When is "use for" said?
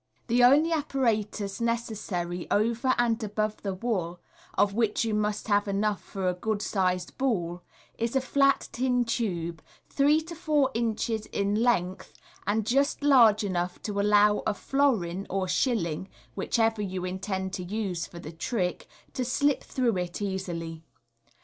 17.63-18.17